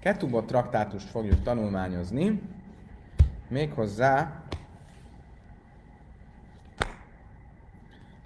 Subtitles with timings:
[0.00, 2.40] Ketubot traktátust fogjuk tanulmányozni,
[3.48, 4.42] méghozzá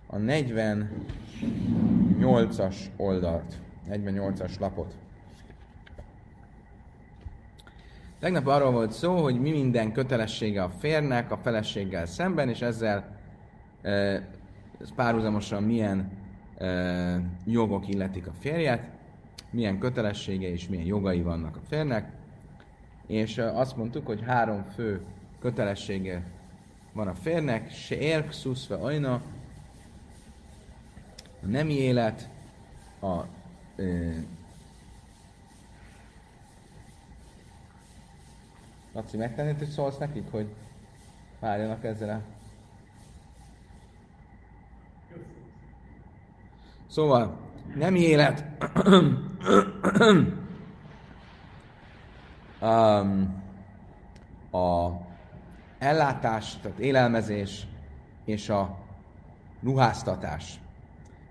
[0.07, 3.55] a 48-as oldalt,
[3.91, 4.95] 48-as lapot.
[8.19, 13.17] Tegnap arról volt szó, hogy mi minden kötelessége a férnek a feleséggel szemben, és ezzel
[13.83, 14.23] e,
[14.95, 16.11] párhuzamosan milyen
[16.59, 18.91] e, jogok illetik a férjet,
[19.53, 22.13] milyen kötelessége és milyen jogai vannak a férnek.
[23.07, 25.05] És azt mondtuk, hogy három fő
[25.41, 26.23] kötelessége
[26.93, 29.23] van a férnek, se érk, szuszve, ajna,
[31.43, 32.29] a nemi élet,
[33.01, 33.21] a
[33.77, 34.25] e,
[38.93, 40.55] Laci, megtennéd, hogy szólsz nekik, hogy
[41.41, 42.23] várjanak ezzel a...
[46.87, 47.42] Szóval,
[47.75, 48.45] nem élet.
[54.51, 54.91] a
[55.79, 57.67] ellátás, tehát élelmezés
[58.25, 58.77] és a
[59.63, 60.61] ruháztatás.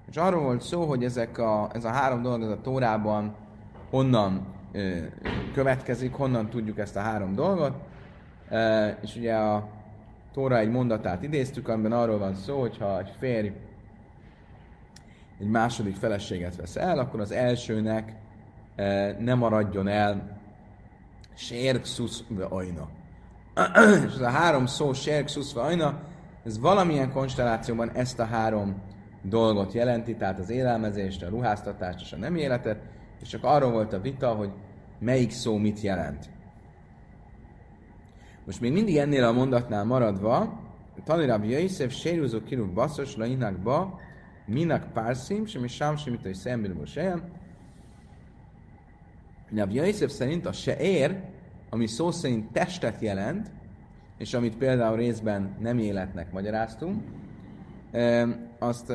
[0.10, 3.36] És arról volt szó, hogy ezek a, ez a három dolog, ez a Tórában
[3.90, 4.46] honnan
[5.54, 7.74] következik, honnan tudjuk ezt a három dolgot.
[9.02, 9.68] És ugye a
[10.34, 13.52] Tóra egy mondatát idéztük, amiben arról van szó, hogyha egy férj
[15.42, 18.16] egy második feleséget vesz el, akkor az elsőnek
[19.20, 20.40] nem maradjon el
[21.36, 22.90] sérkszusz ajna.
[24.08, 26.00] És ez a három szó sérkszusz ajna,
[26.46, 28.82] ez valamilyen konstellációban ezt a három
[29.22, 32.82] dolgot jelenti, tehát az élelmezést, a ruháztatást és a nem életet,
[33.22, 34.52] és csak arról volt a vita, hogy
[35.00, 36.30] melyik szó mit jelent.
[38.46, 40.60] Most még mindig ennél a mondatnál maradva,
[41.04, 44.00] Tanirab Jöjszef sérúzó kirúg basszos lainak ba,
[44.46, 47.24] minak párszim, semmi sám, semmit, hogy szembilből sejem.
[49.56, 51.22] Rab Jöjszef szerint a se ér,
[51.70, 53.52] ami szó szerint testet jelent,
[54.18, 57.04] és amit például részben nem életnek magyaráztunk,
[58.60, 58.94] azt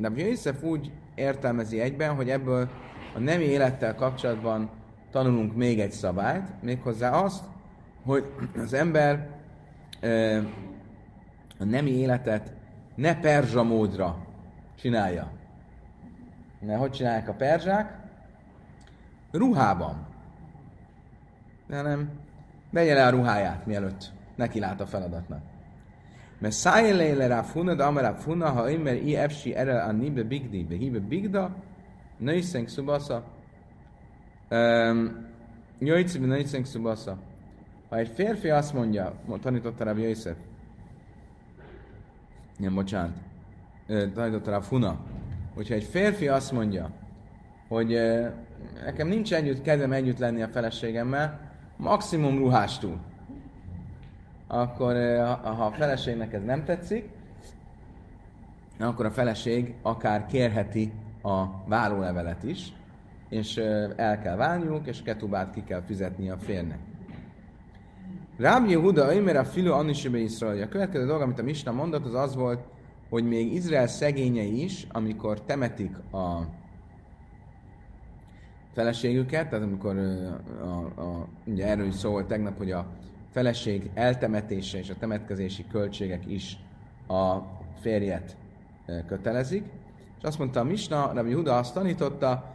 [0.00, 2.68] Rab Jöjszef úgy értelmezi egyben, hogy ebből
[3.14, 4.70] a nemi élettel kapcsolatban
[5.10, 7.44] tanulunk még egy szabályt, méghozzá azt,
[8.04, 8.24] hogy
[8.56, 9.28] az ember
[11.58, 12.52] a nemi életet
[12.94, 14.26] ne perzsa módra
[14.80, 15.30] csinálja.
[16.60, 17.98] Ne, hogy csinálják a perzsák?
[19.30, 20.06] Ruhában.
[21.66, 22.10] De nem,
[22.70, 25.42] vegye le a ruháját, mielőtt neki lát a feladatnak.
[26.38, 30.64] Mert szájéléle rá funa, de amara funa, ha immer i efsi erre a nibe bigdi,
[30.64, 31.54] be hibe bigda,
[32.16, 33.24] nőszenk szubasza,
[35.78, 37.18] Jöjjtsz, nőszenk szubasza.
[37.88, 40.36] Ha egy férfi azt mondja, tanította rá Jöjszef,
[42.56, 43.16] nem, bocsánat,
[44.14, 44.98] tanította rá Funa,
[45.54, 46.90] hogyha egy férfi azt mondja,
[47.68, 47.98] hogy
[48.84, 51.40] nekem nincs együtt, kedvem együtt lenni a feleségemmel,
[51.76, 53.00] maximum ruhástól.
[54.46, 54.94] Akkor
[55.42, 57.08] ha a feleségnek ez nem tetszik,
[58.78, 62.72] akkor a feleség akár kérheti a várólevelet is,
[63.28, 63.56] és
[63.96, 66.78] el kell válniuk, és ketubát ki kell fizetni a férnek.
[68.38, 70.62] Ráb Yehuda, Ömer a filu Anisibe Iszrael.
[70.62, 72.60] A következő dolog, amit a Misna mondott, az az volt,
[73.10, 76.46] hogy még Izrael szegényei is, amikor temetik a
[78.72, 79.98] feleségüket, tehát amikor
[80.62, 82.86] a, a, ugye erről is szó volt tegnap, hogy a
[83.30, 86.58] feleség eltemetése és a temetkezési költségek is
[87.08, 87.36] a
[87.80, 88.36] férjet
[89.06, 89.64] kötelezik.
[90.18, 92.54] És azt mondta a Misna, Rabbi Huda azt tanította,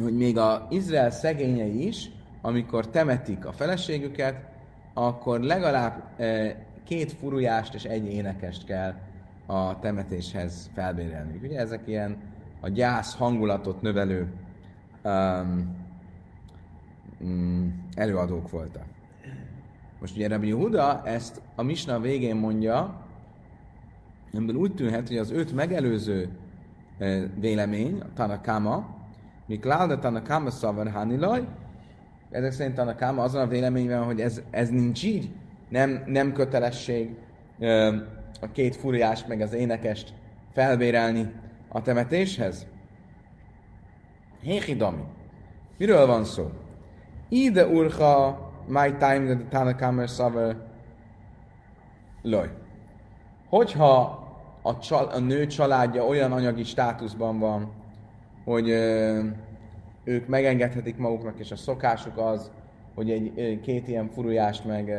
[0.00, 2.10] hogy még a Izrael szegényei is,
[2.40, 4.50] amikor temetik a feleségüket,
[4.94, 6.20] akkor legalább
[6.84, 8.94] két furujást és egy énekest kell
[9.46, 11.40] a temetéshez felbérelni.
[11.42, 12.16] Ugye ezek ilyen
[12.60, 14.32] a gyász hangulatot növelő
[15.04, 15.76] um,
[17.20, 18.84] um, előadók voltak.
[20.00, 23.06] Most ugye Rabbi Huda ezt a Misna végén mondja,
[24.32, 26.28] ebből úgy tűnhet, hogy az őt megelőző
[27.40, 28.96] vélemény, a Tanakama,
[29.46, 31.46] Miklálda Tanakama Szavar Hanilaj,
[32.30, 35.30] ezek szerint Tanakama azon a véleményben, hogy ez, ez nincs így,
[35.72, 37.14] nem, nem kötelesség
[38.40, 40.14] a két furiást meg az énekest
[40.52, 41.32] felbérelni
[41.68, 42.66] a temetéshez.
[44.42, 45.02] Héhidami.
[45.78, 46.50] Miről van szó?
[47.28, 50.56] Ide urha my time the Tanakama Szavar
[52.22, 52.50] Loj.
[53.48, 54.20] Hogyha
[54.62, 57.72] a, csal, a nő családja olyan anyagi státuszban van,
[58.44, 59.20] hogy ö,
[60.04, 62.50] ők megengedhetik maguknak, és a szokásuk az,
[62.94, 64.90] hogy egy két ilyen furujást meg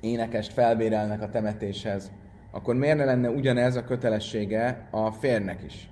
[0.00, 2.12] énekest felbérelnek a temetéshez,
[2.50, 5.90] akkor miért ne lenne ugyanez a kötelessége a férnek is?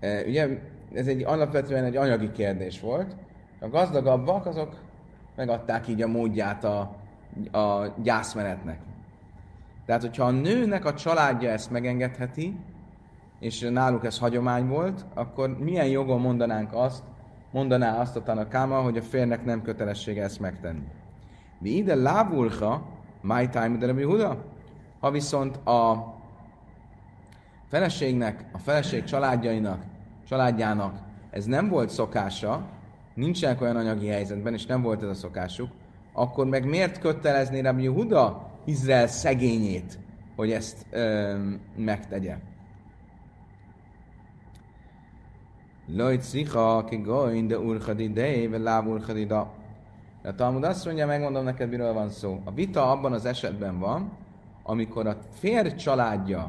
[0.00, 0.48] E, ugye
[0.94, 3.16] ez egy alapvetően egy anyagi kérdés volt.
[3.60, 4.74] A gazdagabbak azok
[5.36, 6.96] megadták így a módját a,
[7.52, 8.78] a gyászmenetnek.
[9.86, 12.56] Tehát, hogyha a nőnek a családja ezt megengedheti,
[13.40, 17.02] és náluk ez hagyomány volt, akkor milyen jogon mondanánk azt,
[17.50, 20.86] mondaná azt a tanakáma, hogy a férnek nem kötelessége ezt megtenni.
[21.58, 22.86] De ide lávulha,
[23.20, 24.44] my time de Huda.
[25.00, 26.14] Ha viszont a
[27.68, 29.82] feleségnek, a feleség családjainak,
[30.28, 30.98] családjának
[31.30, 32.66] ez nem volt szokása,
[33.14, 35.70] nincsenek olyan anyagi helyzetben, és nem volt ez a szokásuk,
[36.12, 39.98] akkor meg miért kötelezni Rabbi Huda Izrael szegényét,
[40.36, 41.34] hogy ezt ö,
[41.76, 42.36] megtegye?
[45.86, 47.02] Lojt szicha, ki
[47.46, 49.52] de urchadi dej, vagy láb urchadi da.
[50.26, 52.40] A Talmud azt mondja, megmondom neked, miről van szó.
[52.44, 54.12] A vita abban az esetben van,
[54.62, 56.40] amikor a férj családja,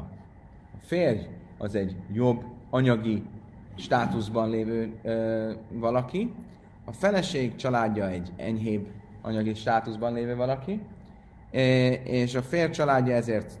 [0.74, 1.20] a férj
[1.58, 3.22] az egy jobb anyagi
[3.76, 6.34] státuszban lévő ö, valaki,
[6.84, 8.86] a feleség családja egy enyhébb
[9.22, 10.80] anyagi státuszban lévő valaki,
[12.04, 13.52] és a férj családja ezért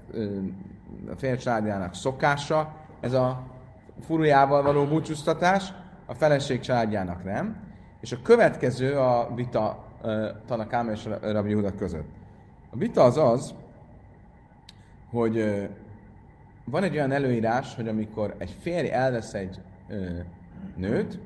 [1.10, 3.42] a férj családjának szokása, ez a
[4.00, 5.72] furujával való búcsúztatás,
[6.06, 7.56] a feleség családjának nem.
[8.00, 9.86] És a következő a vita
[10.46, 12.08] Tanakáma és Rabbi Huda között.
[12.70, 13.54] A vita az az,
[15.10, 15.68] hogy
[16.64, 19.60] van egy olyan előírás, hogy amikor egy férj elvesz egy
[20.76, 21.18] nőt,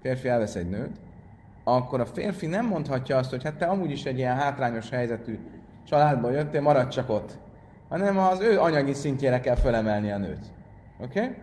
[0.00, 1.00] férfi elvesz egy nőt,
[1.64, 5.38] akkor a férfi nem mondhatja azt, hogy hát te amúgy is egy ilyen hátrányos helyzetű
[5.84, 7.38] családból jöttél, maradj csak ott.
[7.88, 10.52] Hanem az ő anyagi szintjére kell fölemelni a nőt.
[11.00, 11.20] Oké?
[11.20, 11.34] Okay?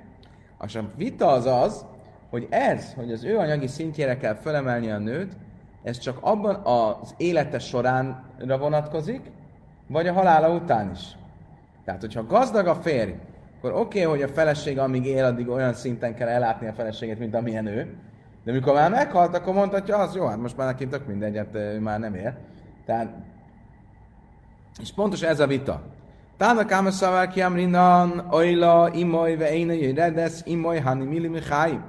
[0.66, 1.86] És a vita az az,
[2.30, 5.34] hogy ez, hogy az ő anyagi szintjére kell fölemelni a nőt,
[5.88, 9.22] ez csak abban az élete soránra vonatkozik,
[9.88, 11.18] vagy a halála után is.
[11.86, 13.12] Tehát, hogyha gazdag a férj,
[13.58, 17.20] akkor oké, okay, hogy a feleség, amíg él, addig olyan szinten kell ellátni a feleségét,
[17.20, 17.96] mint amilyen ő.
[18.44, 21.56] De mikor már meghalt, akkor mondhatja az, jó, hát most már neki tök mindegy, hát
[21.56, 22.38] ő már nem él.
[22.86, 23.14] Tehát,
[24.82, 25.82] és pontos ez a vita.
[26.38, 31.84] Tána káma szavár ki amrinan, ojla, imoly, ve éne, jöjredesz, imoly, hani mili miháim.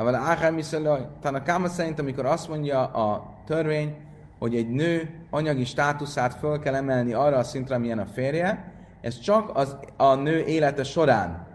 [0.00, 1.06] Aval áhár miszalaj.
[1.20, 3.96] Tána káma szerint, amikor azt mondja a törvény,
[4.38, 9.18] hogy egy nő anyagi státuszát föl kell emelni arra a szintre, milyen a férje, ez
[9.18, 11.46] csak az, a nő élete során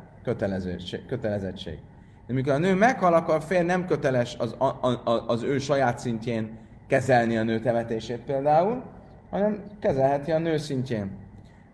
[1.07, 1.79] kötelezettség.
[2.27, 5.57] De mikor a nő meghal, akkor a férj nem köteles az, a, a, az ő
[5.57, 6.57] saját szintjén
[6.87, 8.83] kezelni a nő temetését például,
[9.29, 11.17] hanem kezelheti a nő szintjén.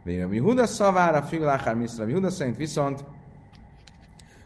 [0.03, 3.03] Vége Huda szavára, Figuláhár Miszra Huda szerint viszont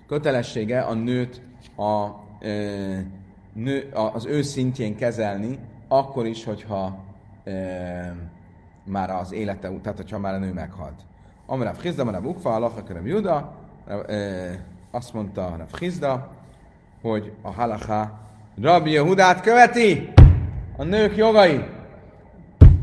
[0.07, 1.41] kötelessége a nőt
[1.75, 2.05] a,
[2.45, 3.05] e,
[3.53, 6.97] nő, az ő szintjén kezelni, akkor is, hogyha
[7.43, 8.15] e,
[8.83, 11.01] már az élete, tehát hogyha már a nő meghalt.
[11.45, 13.53] Amarav Chizda, Amarav Ukfa, Alacha Kerem Juda,
[14.91, 16.29] azt mondta Rav Chizda,
[17.01, 18.11] hogy a halaká
[18.61, 20.13] Rabbi Jehudát követi,
[20.77, 21.65] a nők jogai,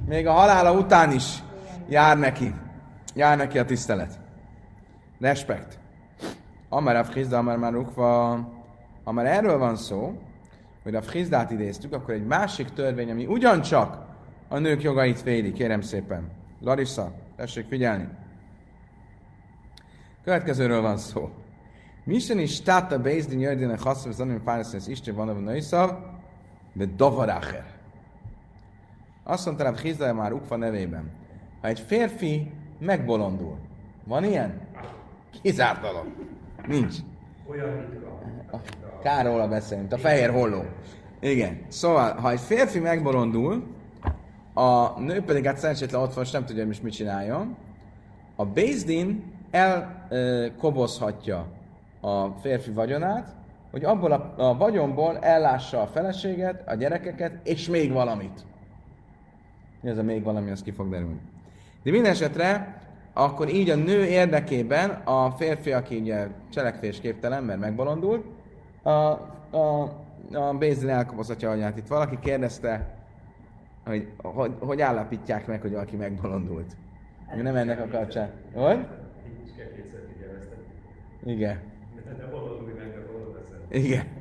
[0.07, 1.43] még a halála után is
[1.89, 2.55] jár neki,
[3.15, 4.19] jár neki a tisztelet.
[5.21, 5.79] Respekt.
[6.69, 7.75] Amar Rav Chizda, Amar már
[9.03, 10.19] Ukva, Amar erről van szó,
[10.83, 14.07] hogy a Chizdát idéztük, akkor egy másik törvény, ami ugyancsak
[14.49, 16.31] a nők jogait védi, kérem szépen.
[16.61, 18.09] Larissa, tessék figyelni.
[20.25, 21.31] Következőről van szó.
[22.05, 25.91] Misen is státa Bézdin a hasszor zanim fáraszesz Isten van a nőszav,
[26.73, 27.65] de dovaracher.
[29.25, 31.11] Azt mondta Rab Hizdaja már Ukfa nevében.
[31.61, 33.59] Ha egy férfi megbolondul,
[34.05, 34.61] van ilyen?
[35.43, 36.07] Kizárt dolog.
[36.67, 36.97] Nincs.
[37.47, 38.61] Olyan ritka.
[39.03, 40.65] Kár róla beszélünk, a fehér holló.
[41.21, 41.61] Igen.
[41.69, 43.65] Szóval, ha egy férfi megbolondul,
[44.55, 47.57] a nő pedig hát szerencsétlen ott van, és nem tudja, most mit csináljon,
[48.37, 51.47] a Bézdin elkobozhatja
[52.01, 53.35] a férfi vagyonát,
[53.71, 58.45] hogy abból a, a vagyonból ellássa a feleséget, a gyerekeket, és még valamit.
[59.81, 61.21] Mi az a még valami, az ki fog derülni.
[61.83, 62.82] De minden esetre,
[63.13, 68.25] akkor így a nő érdekében a férfi, aki ugye cselekvésképtelen, mert megbolondult,
[68.83, 69.83] a, a,
[70.33, 71.77] a Bézin elkapozhatja anyát.
[71.77, 72.95] Itt valaki kérdezte,
[73.85, 76.77] hogy, hogy hogy állapítják meg, hogy valaki megbolondult.
[77.37, 78.31] Mi nem ennek a kapcsán.
[78.55, 78.87] Hogy?
[81.25, 81.61] Igen.
[83.71, 84.21] Igen.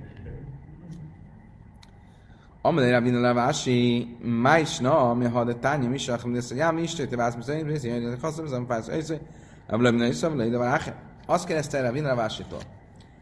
[2.63, 6.93] Amelé Rabbi Lavási, Májsna, mi ha de tánya mi sach, mi lesz, já, mi is
[6.93, 9.07] tőte vász, mi szerint, mi szerint, mi szerint, mi szerint, mi szerint,
[9.97, 12.59] mi szerint, mi szerint, azt kérdezte Rabbi Lavásitól.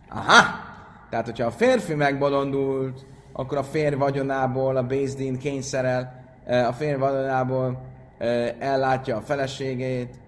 [0.09, 0.67] Aha!
[1.09, 7.81] Tehát, hogyha a férfi megbolondult, akkor a férj vagyonából a Bézdin kényszerel, a férj vagyonából
[8.59, 10.19] ellátja a feleségét,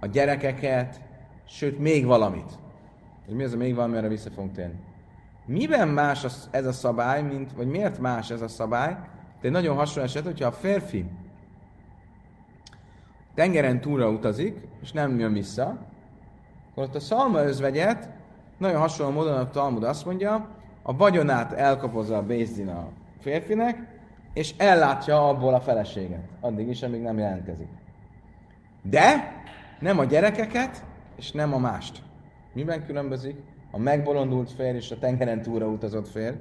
[0.00, 1.00] a gyerekeket,
[1.48, 2.58] sőt, még valamit.
[3.26, 4.78] És mi az a még valami, erre vissza fogunk térni.
[5.46, 8.92] Miben más az- ez a szabály, mint, vagy miért más ez a szabály?
[9.40, 11.06] De egy nagyon hasonló eset, hogyha a férfi
[13.34, 15.78] tengeren túlra utazik, és nem jön vissza,
[16.70, 18.08] akkor ott a szalma özvegyet
[18.58, 20.48] nagyon hasonló módon a Talmud azt mondja,
[20.82, 22.88] a vagyonát elkapozza a Bézdin a
[23.20, 23.92] férfinek,
[24.32, 26.28] és ellátja abból a feleséget.
[26.40, 27.68] Addig is, amíg nem jelentkezik.
[28.82, 29.32] De
[29.80, 30.84] nem a gyerekeket,
[31.16, 32.02] és nem a mást.
[32.52, 33.36] Miben különbözik
[33.74, 36.36] a megbolondult férj és a tengeren túlra utazott férj?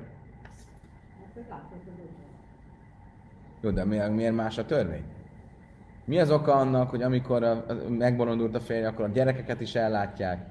[3.62, 5.04] Jó, de miért, miért más a törvény?
[6.06, 9.76] Mi az oka annak, hogy amikor a, a, megbolondult a férj, akkor a gyerekeket is
[9.76, 10.46] ellátják,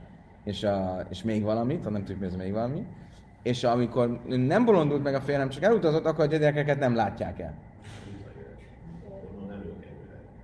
[0.44, 2.86] és, a, és még valamit, ha nem tudjuk, mi ez még valami,
[3.42, 7.40] és amikor nem bolondult meg a férj, nem csak elutazott, akkor a gyerekeket nem látják
[7.40, 7.54] el.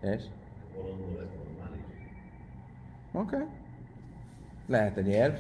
[0.01, 0.23] És?
[3.13, 3.37] Oké.
[3.37, 3.47] Okay.
[4.67, 5.35] Lehet egy érv.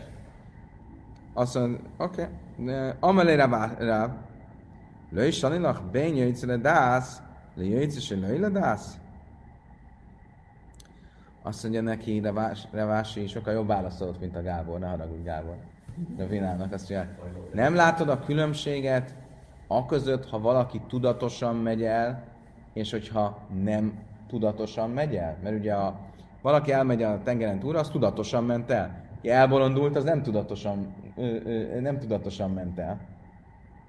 [1.38, 2.28] Azt mondja, oké.
[2.59, 2.90] Okay.
[3.00, 4.11] Amelé ráv.
[5.11, 7.23] Löj sanilach ben jöjtsz le dász,
[7.54, 8.99] le jöjtsz se löj le dász.
[11.42, 15.57] Azt mondja neki, Revás, Revási sokkal jobb válaszolt, mint a Gábor, ne haragudj Gábor.
[16.16, 17.14] De Vinának azt mondja,
[17.52, 19.14] nem látod a különbséget
[19.66, 22.25] a között, ha valaki tudatosan megy el,
[22.73, 25.37] és hogyha nem tudatosan megy el?
[25.42, 25.99] Mert ugye a,
[26.42, 29.07] valaki elmegy a tengeren túlra, az tudatosan ment el.
[29.18, 33.00] Aki elbolondult, az nem tudatosan, ö, ö, nem tudatosan ment el.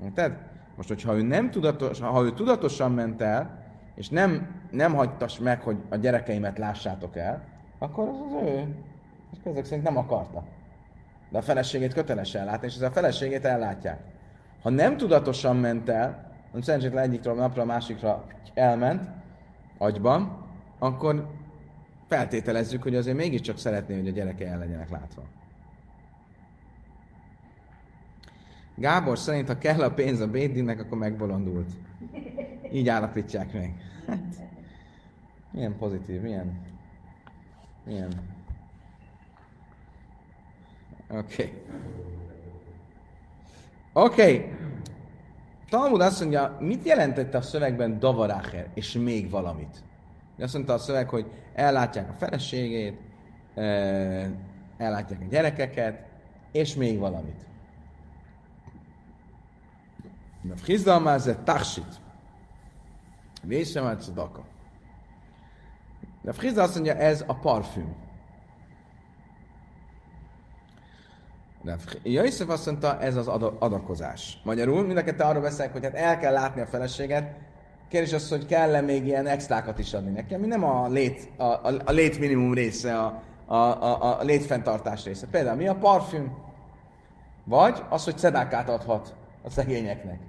[0.04, 0.38] Érted?
[0.76, 3.64] Most, hogyha ő nem tudatos, ha ő tudatosan ment el,
[3.96, 7.44] és nem, nem hagytas meg, hogy a gyerekeimet lássátok el,
[7.80, 8.76] akkor az az ő.
[9.32, 10.44] És ezek szerint nem akarta.
[11.30, 14.00] De a feleségét köteles ellátni, és ez a feleségét ellátják.
[14.62, 19.10] Ha nem tudatosan ment el, hanem szerencsétlen egyikről napra a másikra elment
[19.78, 20.46] agyban,
[20.80, 21.30] akkor
[22.08, 25.22] feltételezzük, hogy azért mégiscsak szeretné, hogy a gyereke el legyenek látva.
[28.80, 31.70] Gábor szerint, ha kell a pénz a Bédinnek, akkor megbolondult.
[32.72, 33.74] Így állapítják meg.
[34.08, 34.20] Hát,
[35.52, 36.62] milyen pozitív, milyen...
[37.86, 38.12] Milyen...
[41.10, 41.18] Oké.
[41.18, 41.54] Okay.
[43.94, 44.22] Oké.
[44.22, 44.52] Okay.
[45.70, 49.84] Talmud azt mondja, mit jelentette a szövegben davarácher, és még valamit?
[50.40, 53.00] Azt mondta a szöveg, hogy ellátják a feleségét,
[54.78, 56.06] ellátják a gyerekeket,
[56.52, 57.46] és még valamit.
[60.42, 62.00] Na, Frizalmáze társit.
[63.44, 64.44] Vésem a cedaka.
[66.22, 67.96] De Frizda azt mondja, ez a parfüm.
[72.04, 73.28] Jöjszöv azt mondta, ez az
[73.60, 74.42] adakozás.
[74.44, 77.36] Magyarul mind a kettő arról beszélek, hogy hát el kell látni a feleséget.
[77.90, 81.44] Kérdés az, hogy kell-e még ilyen extrákat is adni neki, ami nem a lét, a,
[81.44, 85.28] a, a lét minimum része, a, a, a, a létfenntartás része.
[85.28, 86.38] Például mi a parfüm?
[87.44, 90.20] Vagy az, hogy cedákát adhat a szegényeknek.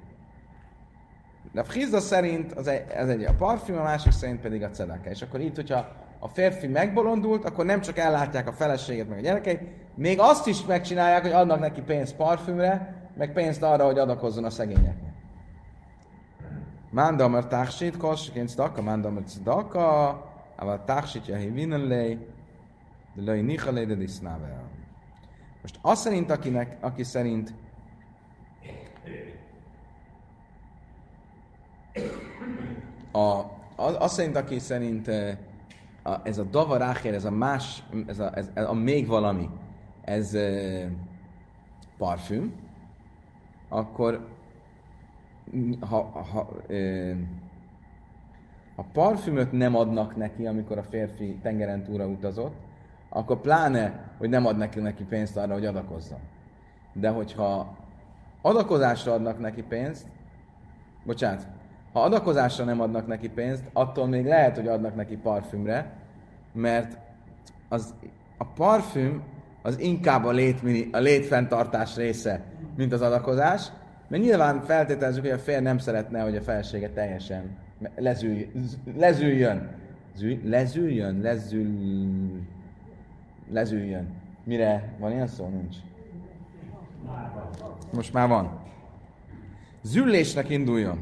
[1.53, 4.71] De a Frizda szerint az egy, ez egy a parfüm, a másik szerint pedig a
[4.71, 5.11] cedáka.
[5.11, 5.89] És akkor itt, hogyha
[6.19, 9.61] a férfi megbolondult, akkor nem csak ellátják a feleséget, meg a gyerekeit,
[9.95, 14.51] még azt is megcsinálják, hogy adnak neki pénzt parfümre, meg pénzt arra, hogy adakozzon a
[14.51, 15.13] szegényeknek.
[16.91, 20.09] Mándamer társít, kossaként staka, mándamer cedaka,
[20.57, 22.19] ával társítja hivinelé,
[23.15, 24.63] de löj nichalé, de disznável.
[25.63, 27.53] Most azt szerint, akinek, aki szerint
[33.13, 33.43] a,
[33.77, 35.09] az, az szerint, aki szerint
[36.03, 39.51] a, ez a davarácher, ez a más, ez a, ez, ez a még valami,
[40.05, 40.89] ez e,
[41.99, 42.53] parfüm,
[43.69, 44.29] akkor
[45.81, 47.17] ha, ha, e,
[48.77, 52.55] ha parfümöt nem adnak neki, amikor a férfi tengeren túra utazott,
[53.09, 56.19] akkor pláne, hogy nem ad neki, neki pénzt arra, hogy adakozzon.
[56.93, 57.77] De hogyha
[58.43, 60.07] adakozásra adnak neki pénzt,
[61.05, 61.47] bocsánat,
[61.93, 65.93] ha adakozásra nem adnak neki pénzt, attól még lehet, hogy adnak neki parfümre,
[66.53, 66.99] mert
[67.69, 67.95] az,
[68.39, 69.23] a parfüm
[69.63, 70.61] az inkább a, lét,
[70.93, 72.43] a létfenntartás része,
[72.77, 73.67] mint az adakozás,
[74.09, 77.57] mert nyilván feltételezzük, hogy a fér nem szeretne, hogy a felesége teljesen
[77.97, 78.51] lezülj,
[78.97, 79.69] lezüljön.
[80.17, 81.21] Zű, lezüljön?
[81.21, 81.69] Lezül...
[83.51, 84.09] Lezüljön.
[84.45, 84.95] Mire?
[84.99, 85.49] Van ilyen szó?
[85.49, 85.77] Nincs.
[87.93, 88.59] Most már van.
[89.83, 90.99] Züllésnek induljon.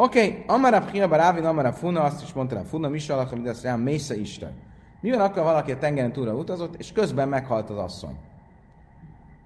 [0.00, 0.44] Oké, okay.
[0.46, 3.80] Amarab Hiaba Rávin, Amarab Funa, azt is mondta a Funa, mi alak, amit azt rám
[3.80, 4.52] Mésza Isten.
[5.00, 8.16] Mi van akkor valaki a tengeren túlra utazott, és közben meghalt az asszony?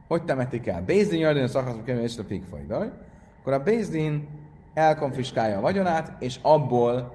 [0.09, 0.83] Hogy temetik el?
[0.83, 2.91] Bézdin jördön a szakaszok és a pikfajdaj.
[3.41, 4.29] Akkor a Bézdin
[4.75, 7.15] elkonfiskálja a vagyonát, és abból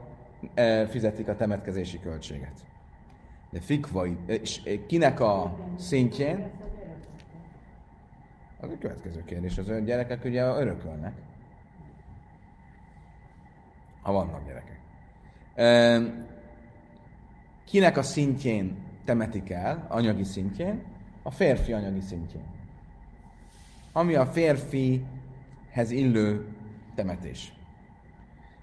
[0.53, 2.65] e, fizetik a temetkezési költséget.
[3.51, 6.49] De fikvaj, és kinek a szintjén?
[8.59, 9.57] Az a következő kérdés.
[9.57, 11.13] Az gyerekek ugye örökölnek.
[14.07, 14.79] Ha vannak gyerekek.
[17.65, 20.83] Kinek a szintjén temetik el, anyagi szintjén?
[21.23, 22.43] A férfi anyagi szintjén.
[23.91, 26.47] Ami a férfihez illő
[26.95, 27.53] temetés.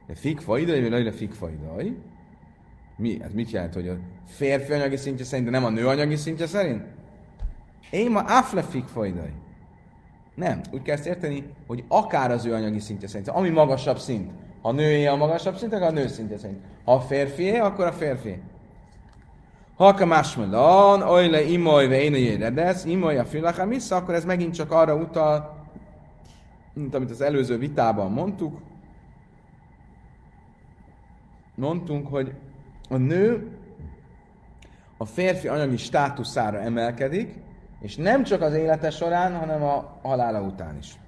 [0.06, 1.96] De fikfaidai, vagy a fikfaidai?
[2.96, 3.22] Mi?
[3.22, 3.96] Ez mit jelent, hogy a
[4.26, 6.82] férfi anyagi szintje szerint, de nem a nő anyagi szintje szerint?
[7.90, 9.32] Én ma afle fikfaidai.
[10.34, 14.30] Nem, úgy kell ezt érteni, hogy akár az ő anyagi szintje szerint, ami magasabb szint.
[14.66, 16.62] A nőé a magasabb szint, akkor a nő szintje szerint.
[16.84, 18.42] Ha a férfié, akkor a férfi.
[19.76, 24.70] Halka másmelan, ojle imoly ve én redesz, imoly a filachám vissza, akkor ez megint csak
[24.72, 25.66] arra utal,
[26.72, 28.58] mint amit az előző vitában mondtuk,
[31.54, 32.34] mondtunk, hogy
[32.88, 33.56] a nő
[34.96, 37.34] a férfi anyagi státuszára emelkedik,
[37.80, 40.98] és nem csak az élete során, hanem a halála után is.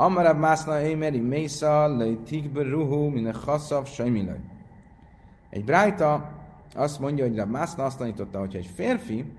[0.00, 4.40] Amarab mászna émeri mésza, lej tikbe ruhu, mine chaszav, sajmilaj.
[5.50, 6.30] Egy brájta
[6.74, 9.32] azt mondja, hogy Rab Mászna azt tanította, hogyha egy férfi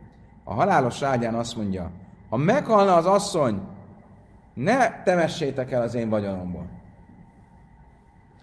[0.44, 1.92] a halálos ágyán azt mondja,
[2.30, 3.62] ha meghalna az asszony,
[4.54, 6.70] ne temessétek el az én vagyonomból.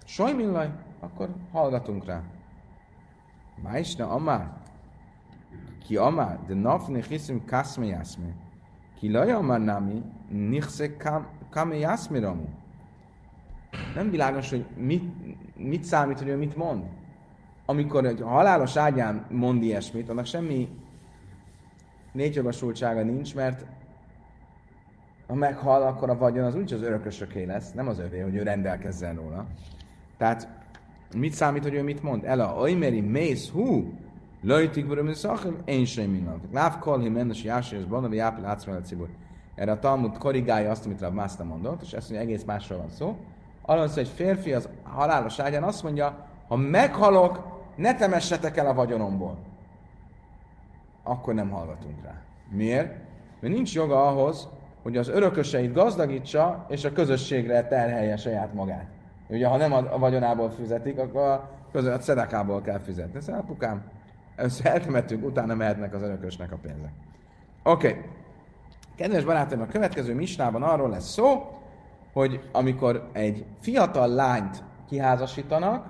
[0.05, 0.71] Sajmillaj,
[1.01, 2.23] akkor hallgatunk rá.
[3.63, 4.53] Májsna amár,
[5.87, 8.29] ki amár, de nafne hiszem kaszme jászme.
[8.99, 10.97] Ki laj amár nami, nichse
[11.57, 12.45] kame jászme ramu.
[13.95, 15.05] Nem világos, hogy mit,
[15.57, 16.85] mit számít, hogy ő mit mond.
[17.67, 20.69] Amikor egy halálos ágyán mond ilyesmit, annak semmi
[22.13, 23.67] létjogosultsága nincs, mert
[25.27, 28.43] ha meghal, akkor a vagyon az úgyis az örökösöké lesz, nem az övé, hogy ő
[28.43, 29.47] rendelkezzen róla.
[30.17, 30.49] Tehát
[31.15, 32.25] mit számít, hogy ő mit mond?
[32.25, 33.93] Ela, oimeri mész, hú,
[34.43, 36.41] lojtik vöröm, szachim, én sem minden.
[36.53, 39.09] Láv kol, hi mendes, jási, és bana, vagy ápil, átszmel cibur.
[39.57, 42.91] Erre a Talmud korrigálja azt, amit Rav Mászta mondott, és ezt mondja, egész másról van
[42.91, 43.17] szó.
[43.63, 48.75] Arról hogy egy férfi az halálos ágyán azt mondja, ha meghalok, ne temessetek el a
[48.75, 49.39] vagyonomból.
[51.03, 52.21] Akkor nem hallgatunk rá.
[52.51, 52.97] Miért?
[53.41, 54.49] Mert nincs joga ahhoz,
[54.83, 58.87] hogy az örököseit gazdagítsa, és a közösségre terhelje saját magát.
[59.29, 63.21] Ugye, ha nem a vagyonából fizetik, akkor a, között, a szedekából kell fizetni.
[63.21, 63.83] Szóval, apukám,
[64.37, 66.93] ezt eltemettünk, utána mehetnek az örökösnek a pénzek.
[67.63, 67.89] Oké.
[67.89, 68.05] Okay.
[68.97, 71.57] Kedves barátaim, a következő misnában arról lesz szó,
[72.13, 75.87] hogy amikor egy fiatal lányt kiházasítanak,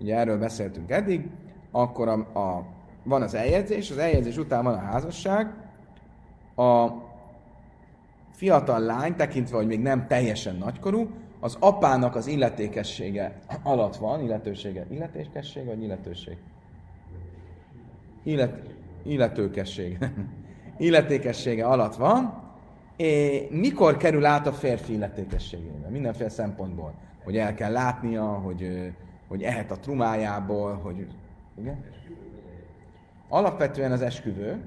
[0.00, 1.28] ugye erről beszéltünk eddig,
[1.70, 2.64] akkor a, a,
[3.02, 5.52] van az eljegyzés, az eljegyzés után van a házasság,
[6.56, 6.88] a
[8.30, 11.10] fiatal lány, tekintve, hogy még nem teljesen nagykorú,
[11.40, 16.36] az apának az illetékessége alatt van, illetősége, illetékesség vagy illetőség?
[18.22, 18.62] Illet,
[19.02, 19.98] illetőkesség.
[20.78, 22.42] illetékessége alatt van,
[22.96, 25.88] és mikor kerül át a férfi illetékességébe?
[25.88, 26.94] Mindenféle szempontból.
[27.24, 28.92] Hogy el kell látnia, hogy,
[29.28, 31.06] hogy ehet a trumájából, hogy...
[31.58, 31.84] Igen?
[33.28, 34.60] Alapvetően az esküvő,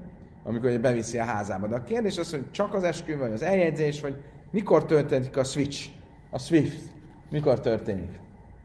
[0.44, 1.66] amikor beviszi a házába.
[1.66, 5.44] De a kérdés az, hogy csak az esküvő, vagy az eljegyzés, vagy mikor történik a
[5.44, 5.88] switch,
[6.30, 6.82] a swift,
[7.30, 8.18] mikor történik?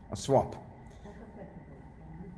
[0.09, 0.55] A swap.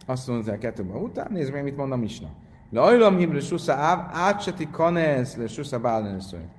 [0.06, 2.30] Azt mondja kettőben után, nézd meg, mit mond a Misna.
[2.76, 6.50] Le ajlam hibri susza áv, átseti kanesz le susza bálnőszöny.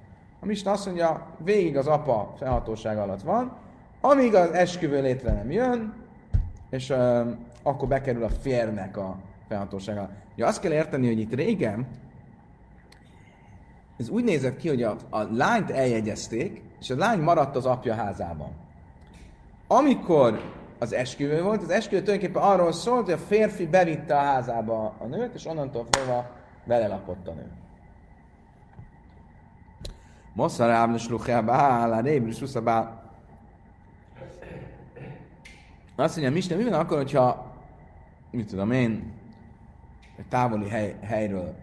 [0.40, 3.56] A Misna azt mondja, végig az apa felhatóság alatt van,
[4.00, 5.94] amíg az esküvő létre nem jön,
[6.70, 7.26] és uh,
[7.62, 9.16] akkor bekerül a férnek a
[9.48, 10.10] felhatósága.
[10.36, 11.86] Ja, azt kell érteni, hogy itt régen
[13.98, 17.94] ez úgy nézett ki, hogy a, a lányt eljegyezték, és a lány maradt az apja
[17.94, 18.50] házában.
[19.66, 20.40] Amikor
[20.78, 25.04] az esküvő volt, az esküvő tulajdonképpen arról szólt, hogy a férfi bevitte a házába a
[25.04, 26.30] nőt, és onnantól fogva
[26.64, 27.50] belelapott a nő.
[30.32, 33.02] Mosszar ábnes luchjába áll, a rébri suszabá.
[35.96, 37.52] Azt mondja, Misten, mi van akkor, hogyha,
[38.30, 39.12] mit tudom én,
[40.16, 41.54] egy távoli hely, helyről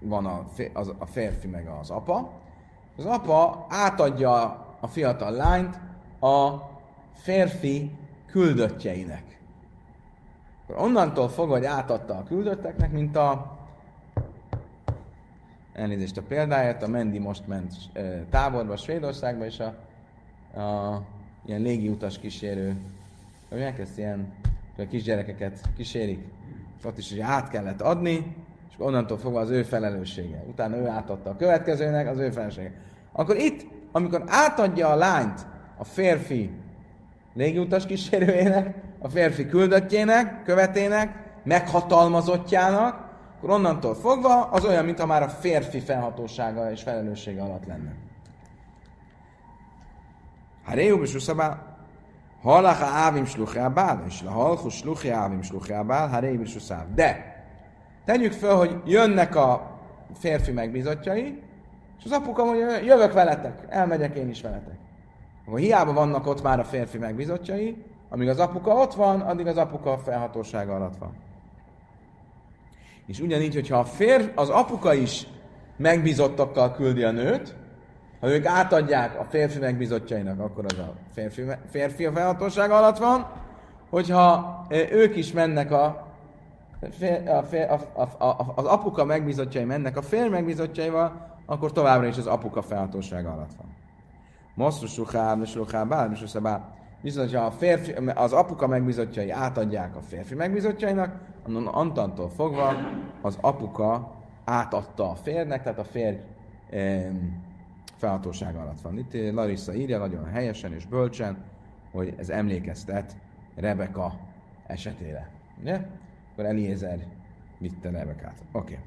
[0.00, 2.30] van a, az, a férfi meg az apa.
[2.96, 5.78] Az apa átadja a fiatal lányt
[6.20, 6.54] a
[7.12, 7.90] férfi
[8.30, 9.38] küldöttjeinek.
[10.62, 13.58] Akkor onnantól fogva, hogy átadta a küldötteknek, mint a
[15.72, 17.72] elnézést a példáját, a Mendi most ment
[18.30, 19.66] táborba Svédországba, és a,
[20.60, 21.02] a
[21.46, 22.76] ilyen légiutas kísérő,
[23.48, 24.32] hogy elkezd ilyen
[24.78, 26.18] a kisgyerekeket kísérik,
[26.78, 28.36] és ott is hogy át kellett adni,
[28.78, 30.44] onnantól fogva az ő felelőssége.
[30.48, 32.72] Utána ő átadta a következőnek, az ő felelőssége.
[33.12, 36.50] Akkor itt, amikor átadja a lányt a férfi
[37.38, 45.28] légiutas kísérőjének, a férfi küldöttjének, követének, meghatalmazottjának, akkor onnantól fogva az olyan, mintha már a
[45.28, 47.92] férfi felhatósága és felelőssége alatt lenne.
[50.64, 51.76] Haréu besuszabál,
[52.42, 56.94] halach ávim sluché a bál, és a halchus sluché ávim sluché a bál, haréu besuszáv.
[56.94, 57.36] De,
[58.04, 59.78] tegyük fel, hogy jönnek a
[60.14, 61.42] férfi megbízottjai,
[61.98, 64.87] és az apuka mondja, jövök veletek, elmegyek én is veletek.
[65.48, 69.56] Akkor hiába vannak ott már a férfi megbízottjai, amíg az apuka ott van, addig az
[69.56, 71.16] apuka felhatósága alatt van.
[73.06, 75.26] És ugyanígy, hogyha a fér, az apuka is
[75.76, 77.54] megbízottakkal küldi a nőt,
[78.20, 83.26] ha ők átadják a férfi megbízottjainak, akkor az a férfi, férfi a felhatóság alatt van,
[83.90, 85.84] hogyha ők is mennek a,
[87.26, 92.26] a, a, a, a, az apuka megbízottjai mennek a férj megbízottjaival, akkor továbbra is az
[92.26, 93.76] apuka felhatósága alatt van.
[94.58, 96.22] Mosztus ruhám, és ruhám, bár, és
[97.00, 101.20] Viszont, ha a férfi, az apuka megbízottjai átadják a férfi megbízottjainak,
[101.66, 102.76] antantól fogva
[103.22, 106.16] az apuka átadta a férnek, tehát a férj
[106.70, 107.10] e,
[108.40, 108.98] alatt van.
[108.98, 111.36] Itt Larissa írja nagyon helyesen és bölcsen,
[111.92, 113.16] hogy ez emlékeztet
[113.54, 114.18] Rebeka
[114.66, 115.30] esetére.
[115.60, 115.80] Ugye?
[116.32, 116.98] Akkor Eliezer
[117.58, 118.42] vitte Rebekát.
[118.52, 118.72] Oké.
[118.72, 118.84] Okay.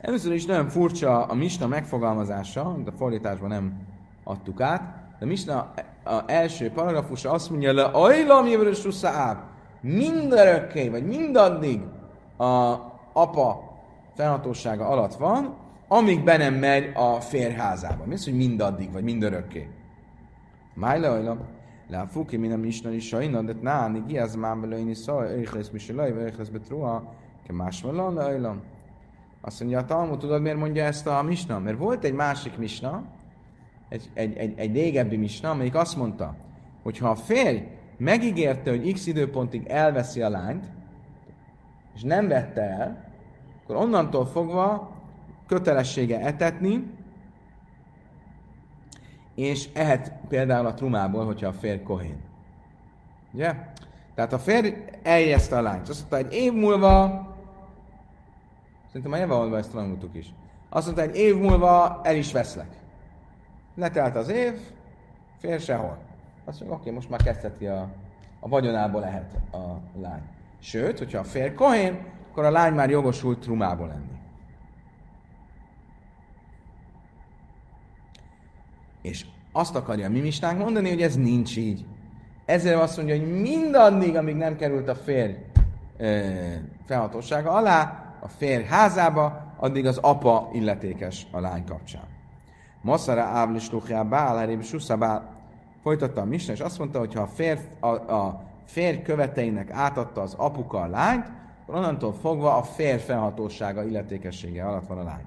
[0.00, 3.72] Először is nagyon furcsa a Misna megfogalmazása, de a fordításban nem
[4.24, 4.82] adtuk át.
[5.18, 5.72] De Misna
[6.04, 8.86] a első paragrafusa azt mondja le, ajlam jövőrös
[9.80, 11.82] mindörökké, vagy mindaddig
[12.36, 12.76] a
[13.12, 13.76] apa
[14.14, 15.54] felhatósága alatt van,
[15.88, 18.04] amíg be nem megy a férházába.
[18.04, 19.68] Mi az, hogy mindaddig, vagy mindörökké?
[20.74, 21.38] Májle ajlam.
[21.88, 26.12] Le a fuki nem misna is sajna, de náni giaz mám belőni szó, éjhész misilaj,
[26.12, 27.12] vagy éjhész betruha,
[27.46, 27.84] ke más
[28.16, 28.62] ajlam.
[29.40, 31.58] Azt mondja, a Talmud, tudod miért mondja ezt a misna?
[31.58, 33.04] Mert volt egy másik misna,
[33.88, 36.34] egy, egy, egy, egy régebbi misna, amelyik azt mondta,
[36.82, 37.62] hogy ha a férj
[37.96, 40.64] megígérte, hogy x időpontig elveszi a lányt,
[41.94, 43.04] és nem vette el,
[43.62, 44.96] akkor onnantól fogva
[45.46, 46.96] kötelessége etetni,
[49.34, 52.16] és ehet például a trumából, hogyha a férj kohén.
[53.32, 53.54] Ugye?
[54.14, 55.88] Tehát a férj eljeszte a lányt.
[55.88, 57.27] Azt mondta, egy év múlva,
[58.88, 60.34] szerintem már nyilvánvalóan ezt tanultuk is.
[60.68, 62.68] Azt mondta, egy év múlva el is veszlek.
[63.74, 64.52] Letelt az év,
[65.38, 65.98] fél sehol.
[66.44, 67.88] Azt mondja, oké, most már kezdheti a,
[68.40, 70.22] a vagyonából lehet a lány.
[70.60, 71.98] Sőt, hogyha a fél kohén,
[72.30, 74.18] akkor a lány már jogosult trumából lenni.
[79.02, 81.84] És azt akarja a mi mondani, hogy ez nincs így.
[82.44, 85.34] Ezért azt mondja, hogy mindaddig, amíg nem került a férj
[85.96, 86.22] e,
[86.86, 92.06] felhatósága alá, a férj házába, addig az apa illetékes a lány kapcsán.
[92.80, 95.36] Maszara ávlis lukhjá bál, herém suszabál.
[95.82, 100.20] Folytatta a misna, és azt mondta, hogy ha a férj, a, a férj követeinek átadta
[100.20, 101.32] az apuka a lányt,
[101.66, 105.24] onnantól fogva a férj felhatósága, illetékessége alatt van a lány.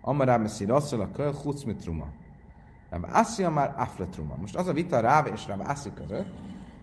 [0.00, 2.06] Amará meszi rasszol a köl hucmitruma.
[2.90, 4.34] Ráv Asszia már afletruma.
[4.40, 6.32] Most az a vita Ráv és Ráv Aszi között,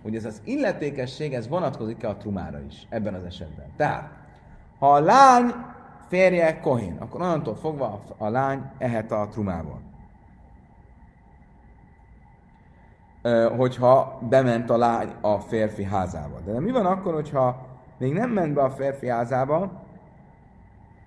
[0.02, 3.66] hogy ez az illetékesség, ez vonatkozik-e a trumára is ebben az esetben.
[3.76, 4.21] Tehát,
[4.82, 5.54] ha a lány
[6.08, 9.82] férje kohén, akkor onnantól fogva a lány ehet a trumából.
[13.58, 16.40] hogyha bement a lány a férfi házába.
[16.46, 17.66] De mi van akkor, hogyha
[17.98, 19.72] még nem ment be a férfi házába,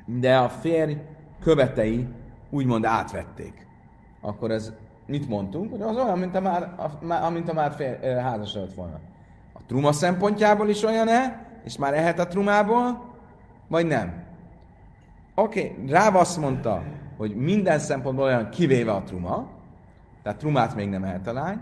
[0.04, 0.96] de a férj
[1.40, 2.08] követei
[2.50, 3.66] úgymond átvették.
[4.20, 4.72] Akkor ez
[5.06, 5.70] mit mondtunk?
[5.70, 6.74] Hogy az olyan, mint a már,
[7.24, 9.00] a, mint a már fér, házasodott volna.
[9.52, 13.13] A truma szempontjából is olyan-e, és már ehet a trumából,
[13.68, 14.22] vagy nem?
[15.34, 16.82] Oké, okay, Ráv azt mondta,
[17.16, 19.48] hogy minden szempontból olyan kivéve a truma,
[20.22, 21.60] tehát trumát még nem ehet a lány,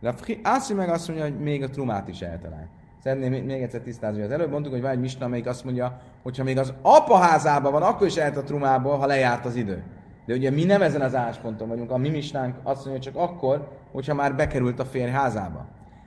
[0.00, 2.68] Rafki Ászi meg azt mondja, hogy még a trumát is eltalál.
[3.02, 6.00] Szeretném még egyszer tisztázni, hogy az előbb mondtuk, hogy van egy misna, amelyik azt mondja,
[6.22, 9.56] hogy ha még az apa házában van, akkor is ehet a trumából, ha lejárt az
[9.56, 9.82] idő.
[10.26, 13.68] De ugye mi nem ezen az állásponton vagyunk, a mi misnánk azt mondja csak akkor,
[13.92, 15.66] hogyha már bekerült a férj házába.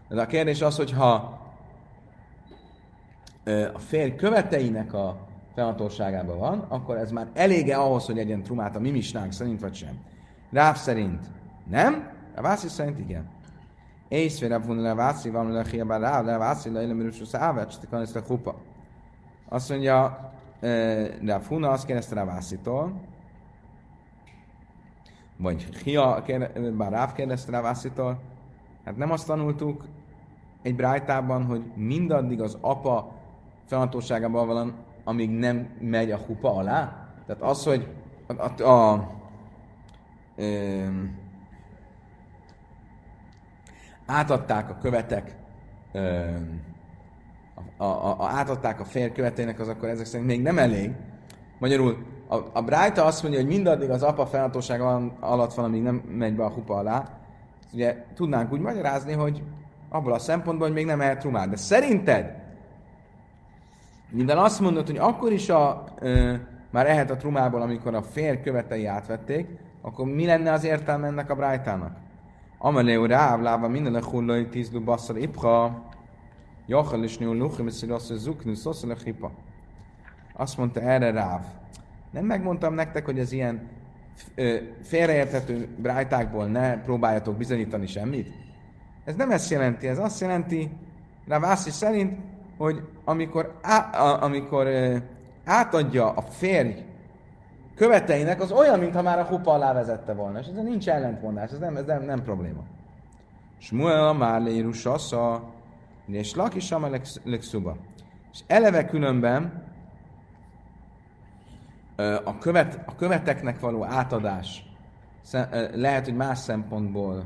[0.10, 1.40] De a kérdés az, hogy ha
[3.74, 8.80] a férj követeinek a felhatóságában van, akkor ez már elége ahhoz, hogy legyen trumát a
[8.80, 10.00] mi misnánk szerint, vagy sem.
[10.52, 11.26] Ráv szerint
[11.70, 13.30] nem, a Vászi szerint igen.
[14.08, 17.72] Ész félre vun le vászi, van le hiába rá, le vászi, le élem rúsus ávet,
[17.72, 18.56] csak kan ezt a kupa.
[19.50, 20.32] Azt mondja,
[21.22, 23.02] de a funa azt kérdezte rá vászitól,
[25.38, 26.24] vagy Hia,
[26.78, 28.20] bár Ráv kérdezte rá Vászitól,
[28.86, 29.86] hát nem azt tanultuk
[30.62, 33.14] egy brájtában, hogy mindaddig az apa
[33.66, 34.74] felhatóságában van,
[35.04, 37.08] amíg nem megy a hupa alá.
[37.26, 37.88] Tehát az, hogy
[38.28, 39.10] a, a, a, a
[44.06, 45.36] átadták a követek,
[47.78, 50.92] a, a, a, átadták a fér követének, az akkor ezek szerint még nem elég.
[51.60, 55.96] Magyarul a, a Brájta azt mondja, hogy mindaddig az apa felhatósága alatt van, amíg nem
[55.96, 57.16] megy be a hupa alá,
[57.76, 59.44] Ugye tudnánk úgy magyarázni, hogy
[59.90, 61.50] abból a szempontból, hogy még nem ehet trumát.
[61.50, 62.36] De szerinted,
[64.10, 66.34] minden azt mondod, hogy akkor is a, ö,
[66.70, 69.48] már ehet a trumából, amikor a fér követei átvették,
[69.82, 71.98] akkor mi lenne az értelme ennek a brájtának?
[72.58, 75.84] Amelé ráv lába minden a hullai tízlú basszal ipha,
[76.66, 79.32] jachal is nyúl luchim, és azt zuknu, szoszol a hipa.
[80.34, 81.42] Azt mondta erre ráv.
[82.12, 83.70] Nem megmondtam nektek, hogy az ilyen
[84.82, 88.34] félreérthető brájtákból ne próbáljatok bizonyítani semmit?
[89.04, 90.70] Ez nem ezt jelenti, ez azt jelenti,
[91.28, 92.20] Ravászi szerint,
[92.58, 94.98] hogy amikor, á, a, amikor ö,
[95.46, 96.84] átadja a férj
[97.76, 100.40] követeinek, az olyan, mintha már a hupa alá vezette volna.
[100.40, 102.64] És ez nincs ellentmondás, ez nem, ez nem, nem probléma.
[103.58, 105.54] Smuel már lérus a
[106.08, 106.90] és lakis a
[107.24, 107.78] legszuba.
[108.32, 109.64] És eleve különben
[112.24, 114.66] a, követ, a követeknek való átadás
[115.74, 117.24] lehet, hogy más szempontból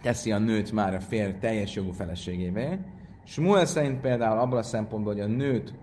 [0.00, 2.78] teszi a nőt már a férj teljes jogú feleségévé.
[3.24, 5.74] Smuel szerint például abban a szempontból, hogy a nőt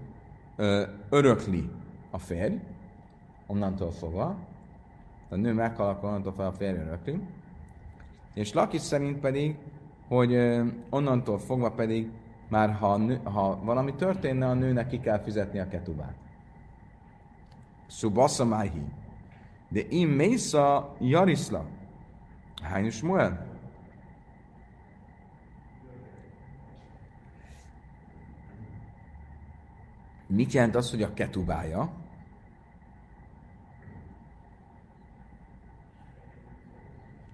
[0.55, 1.69] ö, örökli
[2.11, 2.55] a férj,
[3.47, 4.35] onnantól fogva,
[5.29, 7.19] a nő meghal, akkor onnantól fogva a férj örökli.
[8.33, 9.55] És Lakis szerint pedig,
[10.07, 12.09] hogy ö, onnantól fogva pedig
[12.49, 16.15] már ha, nő, ha valami történne, a nőnek ki kell fizetni a ketubát.
[17.87, 18.81] Subasa Máhi.
[19.69, 21.65] De im Mésza Jarisla.
[22.61, 23.46] Hány Smuel?
[30.27, 31.91] Mit jelent az, hogy a ketubája?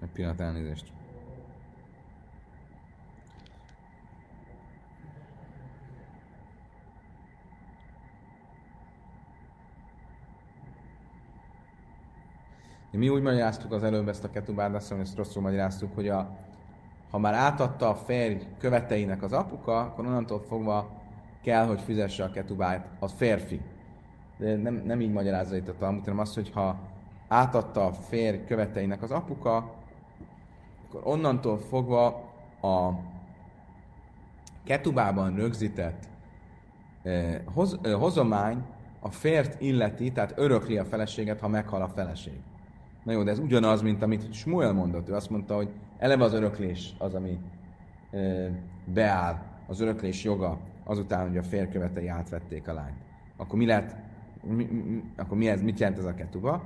[0.02, 0.92] Egy pillanat elnézést.
[12.90, 16.36] Mi úgy magyaráztuk az előbb ezt a ketubát, azt mondom, ezt rosszul magyaráztuk, hogy a,
[17.10, 21.03] ha már átadta a férj követeinek az apuka, akkor onnantól fogva
[21.44, 23.60] kell, hogy fizesse a ketubát a férfi.
[24.38, 26.78] De nem, nem így magyarázza itt a Talmud, hanem azt, hogy ha
[27.28, 29.56] átadta a férj követeinek az apuka,
[30.88, 32.06] akkor onnantól fogva
[32.62, 32.90] a
[34.64, 36.08] ketubában rögzített
[37.02, 38.62] eh, hoz, eh, hozomány
[39.00, 42.40] a fért illeti, tehát örökli a feleséget, ha meghal a feleség.
[43.02, 45.08] Na jó, de ez ugyanaz, mint amit Smuel mondott.
[45.08, 47.38] Ő azt mondta, hogy eleve az öröklés az, ami
[48.10, 48.46] ö,
[48.84, 52.96] beáll, az öröklés joga azután, hogy a férkövetei átvették a lányt.
[53.36, 53.96] Akkor mi lehet,
[54.42, 56.62] mi, mi, akkor mi ez, mit jelent ez a ketuba?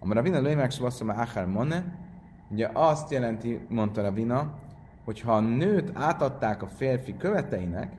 [0.00, 1.84] Amara vina lőmek szavasszama achar monne,
[2.50, 4.54] ugye azt jelenti, mondta a vina,
[5.04, 7.92] hogy ha a nőt átadták a férfi követeinek,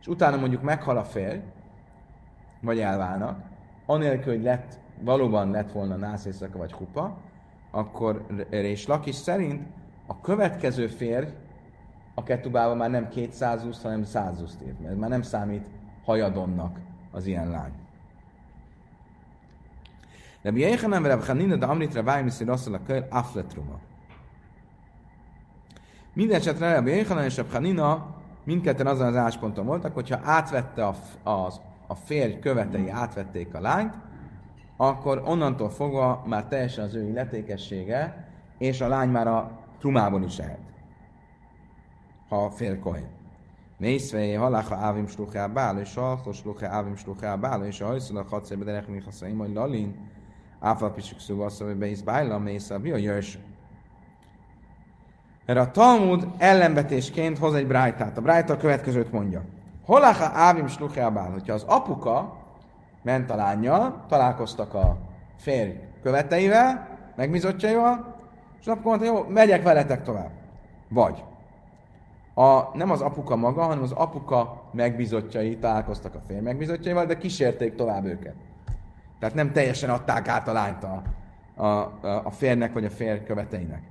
[0.00, 1.38] és utána mondjuk meghal a férj,
[2.60, 3.40] vagy elválnak,
[3.86, 7.16] anélkül, hogy lett valóban lett volna nász éjszaka vagy kupa,
[7.70, 9.62] akkor és Lakis szerint
[10.06, 11.26] a következő férj
[12.14, 15.66] a ketubában már nem 200 úszt, hanem 100 úszt írt, mert már nem számít
[16.04, 16.78] hajadonnak
[17.10, 17.72] az ilyen lány.
[20.42, 23.78] De mi nem Reb Hanina, de Amritra Vájmiszi Rasszal a Köl Afletruma.
[26.12, 30.94] Minden esetre Reb Jéhanan és Reb Hanina mindketten azon az állásponton voltak, hogyha átvette a,
[31.30, 33.94] az, a férj követei átvették a lányt,
[34.76, 40.38] akkor onnantól fogva már teljesen az ő illetékessége, és a lány már a trumában is
[40.38, 40.69] lehet,
[42.30, 43.08] ha fél kohén.
[43.78, 48.64] Mészvei haláha ávim sluchá bál, és halkos sluchá ávim sluchá bál, és a hajszolak hadszébe
[48.64, 50.08] derek mi haszaim, hogy lalin,
[50.60, 53.38] áfal pisik szúvasz, hogy beisz bájla, mész a bia jöjjs.
[55.46, 58.18] Erre a Talmud ellenvetésként hoz egy brájtát.
[58.18, 59.42] A brájta a következőt mondja.
[59.84, 62.36] Holáha ávim sluchá bál, hogyha az apuka
[63.02, 64.96] ment a lányjal, találkoztak a
[65.36, 68.16] férj követeivel, megbizottjaival,
[68.60, 70.30] és akkor mondta, jó, megyek veletek tovább.
[70.88, 71.24] Vagy
[72.40, 77.74] a, nem az apuka maga, hanem az apuka megbizottjai találkoztak a férj megbizottjaival, de kísérték
[77.74, 78.34] tovább őket.
[79.18, 81.02] Tehát nem teljesen adták át a lányt a,
[81.54, 83.82] a, a, a férnek vagy a férj követeinek.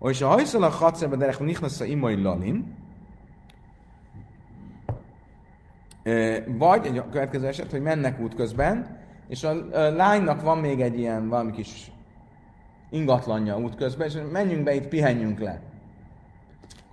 [0.00, 2.74] És a hajszal a hatszebe derek a imai lalin,
[6.46, 11.52] Vagy egy következő eset, hogy mennek útközben, és a lánynak van még egy ilyen valami
[11.52, 11.90] kis
[12.90, 15.73] ingatlanja útközben, és menjünk be itt, pihenjünk le.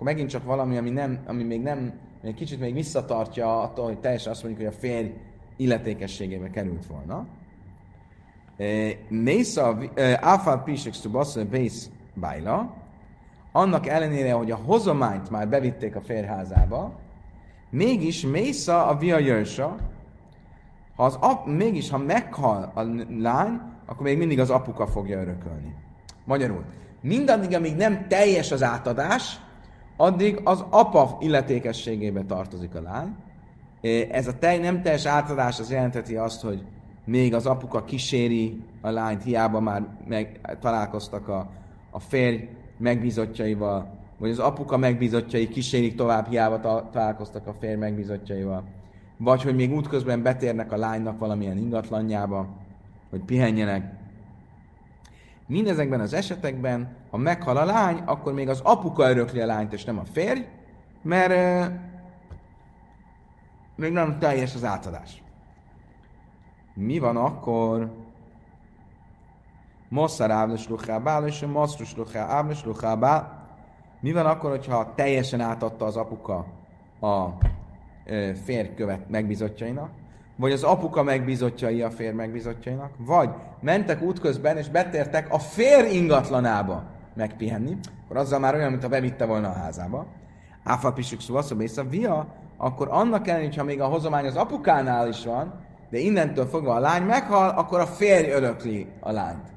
[0.02, 3.98] Akkor megint csak valami, ami, nem, ami még nem, egy kicsit még visszatartja attól, hogy
[3.98, 5.12] teljesen azt mondjuk, hogy a férj
[5.56, 7.26] illetékességébe került volna.
[9.08, 9.78] Mésza,
[10.20, 12.74] áfál pisek szubasza bész bájla,
[13.52, 16.92] annak ellenére, hogy a hozományt már bevitték a férházába,
[17.70, 19.76] Mégis Mésza a via jöjsa,
[20.96, 22.82] ha az ap, mégis, ha meghal a
[23.18, 25.74] lány, akkor még mindig az apuka fogja örökölni.
[26.24, 26.64] Magyarul,
[27.00, 29.40] mindaddig, amíg nem teljes az átadás,
[29.96, 33.16] addig az apa illetékességébe tartozik a lány.
[34.10, 36.62] Ez a tej, nem teljes átadás az jelenteti azt, hogy
[37.04, 41.50] még az apuka kíséri a lányt, hiába már meg, találkoztak a,
[41.90, 48.64] a férj megbízottjaival, vagy az apuka megbízottjai kísérik tovább, hiába ta, találkoztak a férj megbízottjaival,
[49.16, 52.48] vagy hogy még útközben betérnek a lánynak valamilyen ingatlanjába,
[53.10, 54.00] hogy pihenjenek.
[55.46, 59.84] Mindezekben az esetekben, ha meghal a lány, akkor még az apuka örökli a lányt, és
[59.84, 60.40] nem a férj,
[61.02, 61.72] mert euh,
[63.76, 65.22] még nem teljes az átadás.
[66.74, 67.90] Mi van akkor?
[69.88, 73.46] Mosszar ávles ruhábál, és ruhábál, ruhábál.
[74.00, 76.46] Mi van akkor, hogyha teljesen átadta az apuka
[77.00, 77.28] a
[78.44, 79.90] férj követ megbizotjainak,
[80.36, 86.84] vagy az apuka megbizotjai a férj megbizotjainak, vagy mentek útközben és betértek a férj ingatlanába
[87.14, 90.06] megpihenni, akkor azzal már olyan, mintha bevitte volna a házába.
[90.64, 91.38] Áfa pisük szó,
[91.90, 96.74] via, akkor annak ellenére, hogyha még a hozomány az apukánál is van, de innentől fogva
[96.74, 99.52] a lány meghal, akkor a férj örökli a lányt.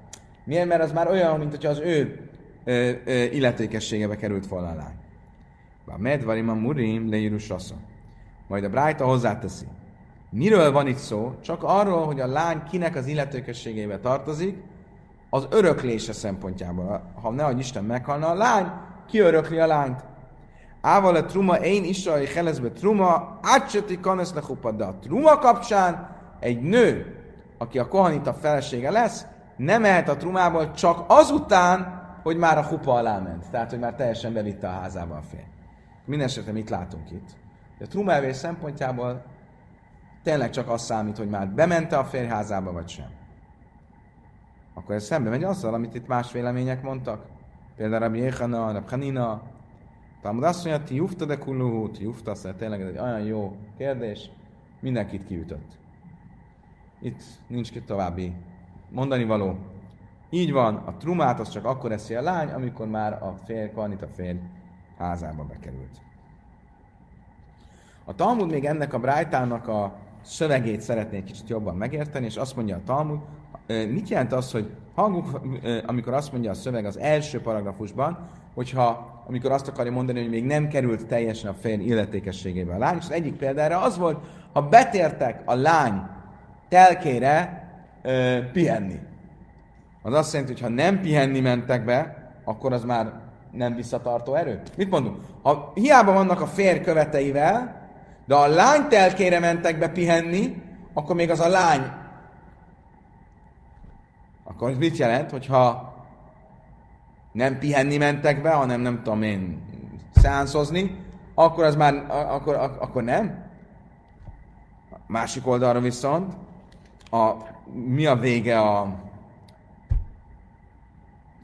[0.45, 0.67] Miért?
[0.67, 2.29] Mert az már olyan, mint hogyha az ő
[2.63, 4.95] ö, ö, illetékességebe került volna a lány.
[5.85, 7.53] A medvarim a murim leírus
[8.47, 9.65] Majd a Brájta hozzáteszi.
[10.29, 11.35] Miről van itt szó?
[11.41, 14.63] Csak arról, hogy a lány kinek az illetékességébe tartozik,
[15.29, 17.11] az öröklése szempontjából.
[17.21, 18.71] Ha nehogy Isten meghalna a lány,
[19.07, 20.03] ki örökli a lányt?
[20.81, 24.33] Ával a truma, én Israel helezbe truma, átsöti kanesz
[24.75, 27.15] de a truma kapcsán egy nő,
[27.57, 29.25] aki a kohanita felesége lesz,
[29.57, 33.49] nem mehet a trumából csak azután, hogy már a hupa alá ment.
[33.49, 35.47] Tehát, hogy már teljesen bevitte a házába a fény.
[36.05, 37.29] Mindenesetre mit látunk itt?
[37.79, 39.23] A trumelvés szempontjából
[40.25, 43.09] tényleg csak az számít, hogy már bemente a férjházába, vagy sem.
[44.73, 47.25] Akkor ez szembe megy azzal, amit itt más vélemények mondtak.
[47.75, 49.41] Például Rabbi Jéhana, Rabbi Hanina,
[50.21, 54.29] Talmud azt mondja, ti jufta de kulluhu, ti jufta, tényleg ez egy olyan jó kérdés,
[54.79, 55.77] mindenkit kiütött.
[57.01, 58.33] Itt nincs ki további
[58.89, 59.57] mondani való.
[60.29, 64.07] Így van, a trumát az csak akkor eszi a lány, amikor már a férj, a
[64.15, 64.39] férj
[64.97, 66.01] házába bekerült.
[68.05, 72.75] A Talmud még ennek a brájtának a szövegét szeretné kicsit jobban megérteni, és azt mondja
[72.75, 73.19] a Talmud,
[73.67, 75.39] mit jelent az, hogy hallgunk,
[75.85, 80.45] amikor azt mondja a szöveg az első paragrafusban, hogyha amikor azt akarja mondani, hogy még
[80.45, 84.61] nem került teljesen a férj illetékességébe a lány, és az egyik példára az volt, ha
[84.61, 86.01] betértek a lány
[86.69, 87.63] telkére
[88.01, 88.99] ö, pihenni.
[90.01, 93.13] Az azt jelenti, hogy ha nem pihenni mentek be, akkor az már
[93.51, 94.61] nem visszatartó erő.
[94.77, 95.17] Mit mondunk?
[95.41, 97.84] Ha hiába vannak a férj követeivel,
[98.25, 100.61] de a lány telkére mentek be pihenni,
[100.93, 101.91] akkor még az a lány.
[104.43, 105.93] Akkor ez mit jelent, hogyha
[107.31, 109.61] nem pihenni mentek be, hanem nem tudom én
[110.13, 113.43] szeánszozni, akkor az már, akkor, akkor nem.
[115.07, 116.33] Másik oldalra viszont,
[117.11, 117.31] a,
[117.73, 119.03] mi a vége a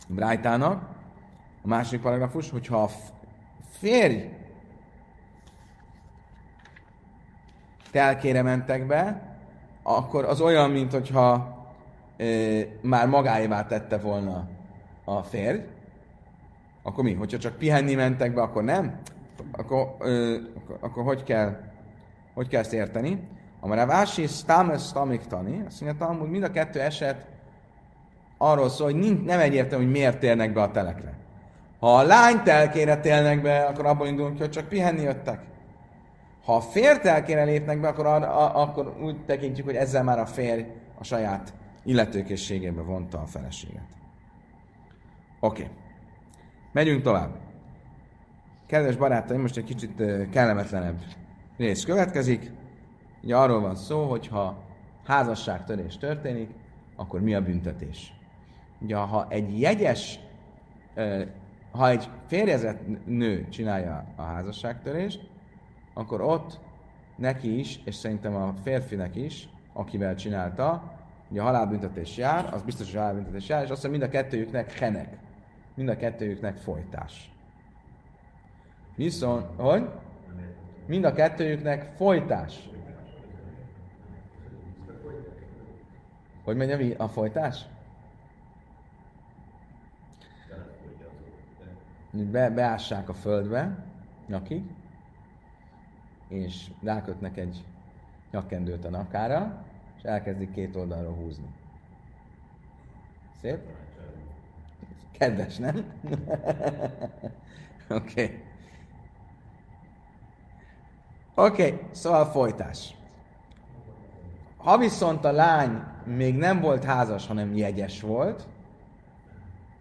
[0.08, 0.90] Brájtának?
[1.64, 2.90] A másik paragrafus, hogyha a
[3.70, 4.41] férj
[7.92, 9.22] telkére mentek be,
[9.84, 11.60] akkor az olyan, mint hogyha
[12.82, 14.48] már magáévá tette volna
[15.06, 15.60] a férj,
[16.84, 17.14] akkor mi?
[17.14, 19.00] Hogyha csak pihenni mentek be, akkor nem?
[19.52, 21.60] Akkor, ö, akkor, akkor hogy, kell,
[22.34, 23.28] hogy kell ezt érteni?
[23.60, 24.92] Amara vási stames
[25.28, 27.26] tani, azt mondja hogy mind a kettő eset
[28.38, 31.14] arról szól, hogy nem egyértelmű, hogy miért térnek be a telekre.
[31.80, 35.40] Ha a lány telkére télnek be, akkor abban indulunk hogy csak pihenni jöttek.
[36.46, 40.66] Ha a férj lépnek be, akkor, arra, akkor úgy tekintjük, hogy ezzel már a férj
[41.00, 43.88] a saját illetőkészségébe vonta a feleséget.
[45.40, 45.62] Oké.
[45.62, 45.76] Okay.
[46.72, 47.36] Megyünk tovább.
[48.68, 51.02] Kedves barátaim, most egy kicsit kellemetlenebb
[51.58, 52.52] rész következik.
[53.24, 54.64] Ugye arról van szó, hogy ha
[55.06, 56.50] házasságtörés történik,
[56.96, 58.14] akkor mi a büntetés?
[58.82, 60.20] Ugye, ha egy jegyes,
[61.72, 65.30] ha egy férjezett nő csinálja a házasságtörést,
[65.94, 66.60] akkor ott
[67.16, 70.94] neki is, és szerintem a férfinek is, akivel csinálta,
[71.30, 74.72] ugye a halálbüntetés jár, az biztos, hogy halálbüntetés jár, és azt mondja, mind a kettőjüknek
[74.72, 75.18] henek
[75.74, 77.32] mind a kettőjüknek folytás.
[78.96, 79.90] Viszont, hogy?
[80.86, 82.70] Mind a kettőjüknek folytás.
[86.44, 87.66] Hogy megy a, a folytás?
[92.12, 93.86] Be, beássák a földbe,
[94.28, 94.64] nyakig,
[96.32, 97.64] és rákötnek egy
[98.32, 99.64] nyakkendőt a nakára,
[99.98, 101.50] és elkezdik két oldalról húzni.
[103.42, 103.60] Szép?
[105.18, 105.76] Kedves, nem?
[107.90, 108.44] Oké.
[111.36, 112.96] Oké, okay, szóval folytás.
[114.58, 118.48] Ha viszont a lány még nem volt házas, hanem jegyes volt,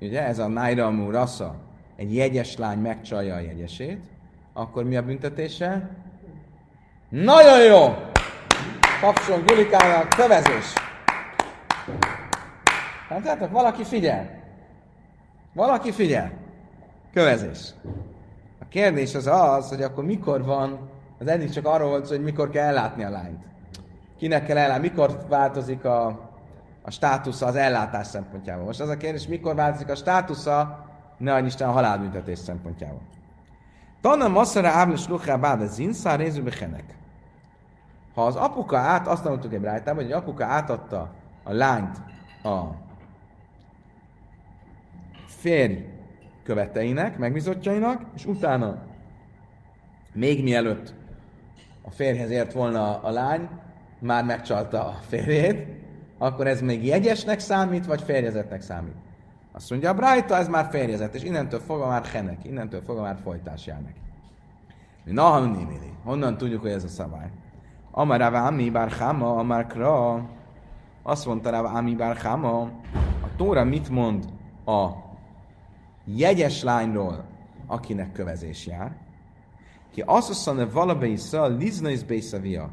[0.00, 1.54] ugye ez a Naira Rassa,
[1.96, 4.00] egy jegyes lány megcsalja a jegyesét,
[4.52, 5.90] akkor mi a büntetése?
[7.10, 7.94] Nagyon jó!
[9.00, 10.72] Kapcsolunk Gulikának, kövezés!
[13.08, 14.30] Tehát valaki figyel.
[15.54, 16.32] Valaki figyel.
[17.12, 17.74] Kövezés.
[18.60, 22.50] A kérdés az az, hogy akkor mikor van, az eddig csak arról volt, hogy mikor
[22.50, 23.44] kell ellátni a lányt.
[24.18, 26.06] Kinek kell ellátni, mikor változik a,
[26.82, 28.64] a státusza az ellátás szempontjából.
[28.64, 30.86] Most az a kérdés, mikor változik a státusza,
[31.18, 33.02] ne adj Isten a halálbüntetés szempontjából.
[34.00, 36.50] Tanna masszara ávles luchá báda zinszá rézőbe
[38.14, 41.10] Ha az apuka át, azt mondtuk egy rájtában, hogy egy apuka átadta
[41.42, 41.96] a lányt
[42.42, 42.60] a
[45.26, 45.84] férj
[46.42, 48.78] követeinek, megbizottjainak, és utána,
[50.12, 50.94] még mielőtt
[51.82, 53.48] a férjhez ért volna a lány,
[53.98, 55.66] már megcsalta a férjét,
[56.18, 58.94] akkor ez még jegyesnek számít, vagy férjezetnek számít?
[59.52, 63.18] Azt mondja, a Brájta, ez már férjezet, és innentől fogva már henek, innentől fogva már
[63.22, 64.00] folytás jár neki.
[65.04, 65.92] Na, némili.
[66.04, 67.30] Honnan tudjuk, hogy ez a szabály?
[67.90, 70.24] Amar Ami Bar Amar Kra.
[71.02, 72.16] Azt mondta Rav Ami Bar
[73.20, 74.24] a Tóra mit mond
[74.66, 74.88] a
[76.04, 77.24] jegyes lányról,
[77.66, 78.92] akinek kövezés jár?
[79.92, 82.70] Ki azt mondja, valabei szal, liznais bészavia.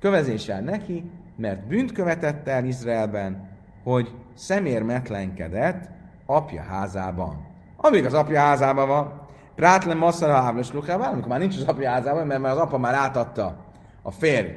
[0.00, 3.48] Kövezés jár neki, mert bűnt követett el Izraelben,
[3.84, 5.88] hogy szemérmetlenkedett
[6.26, 7.46] apja házában.
[7.76, 10.34] Amíg az apja házában van, Prátlem masszara
[10.72, 13.56] lukhával, amikor már nincs az apja házában, mert már az apa már átadta
[14.02, 14.48] a férj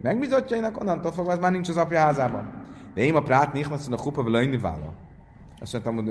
[0.00, 2.62] megbizotjainak, onnantól fogva az már nincs az apja házában.
[2.94, 4.92] De én a prát nichmasz a kupa vele vála.
[5.60, 6.04] Azt mondtam, hogy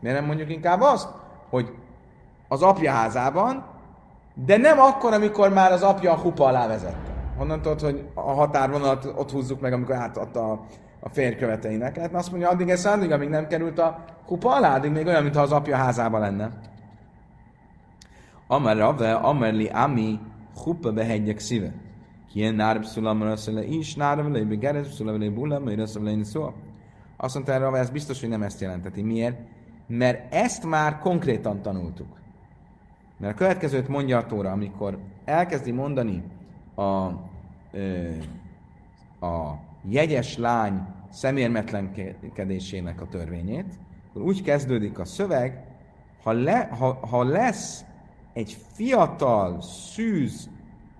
[0.00, 1.08] miért nem mondjuk inkább azt,
[1.48, 1.74] hogy
[2.48, 3.64] az apja házában,
[4.34, 7.10] de nem akkor, amikor már az apja a kupa alá vezette.
[7.36, 10.60] Honnan tudod, hogy a határvonalat ott húzzuk meg, amikor átadta a,
[11.00, 11.96] a férköveteinek.
[11.96, 15.22] Lehetne azt mondja, addig ez addig, amíg nem került a kupa alá, addig még olyan,
[15.22, 16.50] mintha az apja házában lenne.
[18.46, 20.18] Amar Rave, Amerli Ami,
[20.62, 21.72] Chupa behegyek szíve.
[22.32, 26.52] Kien nárb szulamra szele is, nárb le, begerez szulamra bula, majd azt le szó.
[27.16, 29.02] Azt mondta Rave, ez biztos, hogy nem ezt jelenteti.
[29.02, 29.38] Miért?
[29.86, 32.18] Mert ezt már konkrétan tanultuk.
[33.16, 36.22] Mert a következőt mondja a Tóra, amikor elkezdi mondani
[36.74, 36.82] a,
[39.26, 39.58] a
[39.88, 43.78] jegyes lány szemérmetlenkedésének a törvényét,
[44.10, 45.64] akkor úgy kezdődik a szöveg,
[46.22, 47.84] ha, le, ha, ha lesz
[48.32, 50.48] egy fiatal, szűz,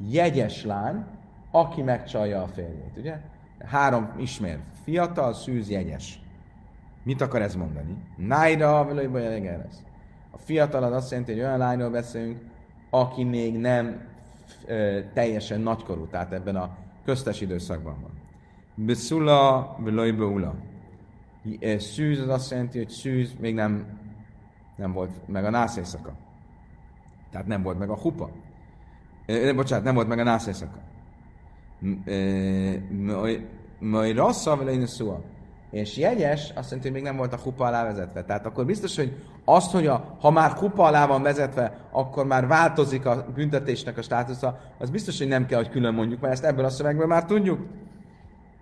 [0.08, 1.04] jegyes lány,
[1.50, 3.20] aki megcsalja a férjét, ugye?
[3.58, 4.58] Három ismer.
[4.84, 6.20] Fiatal, szűz, jegyes.
[7.02, 7.96] Mit akar ez mondani?
[8.16, 9.10] Nájra, vagy
[9.42, 9.82] lesz.
[10.30, 12.38] A fiatal az azt jelenti, hogy olyan lányról beszélünk,
[12.90, 14.00] aki még nem
[14.66, 18.10] ö, teljesen nagykorú, tehát ebben a köztes időszakban van.
[18.74, 19.76] Beszula,
[20.16, 20.54] beula.
[21.78, 23.98] Szűz az azt jelenti, hogy szűz még nem,
[24.76, 26.12] nem volt meg a nász éjszaka.
[27.30, 28.30] Tehát nem volt meg a hupa.
[29.26, 30.78] E, bocsánat, nem volt meg a nász éjszaka.
[33.78, 34.72] Majd rassza vele.
[35.70, 38.24] És jegyes, azt jelenti, hogy még nem volt a kupa alá vezetve.
[38.24, 42.46] Tehát akkor biztos, hogy azt, hogy a, ha már kupa alá van vezetve, akkor már
[42.46, 46.44] változik a büntetésnek a státusza, az biztos, hogy nem kell, hogy külön mondjuk, mert ezt
[46.44, 47.66] ebből a szövegből már tudjuk.